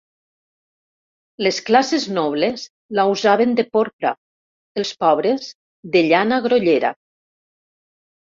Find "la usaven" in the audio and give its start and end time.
2.99-3.53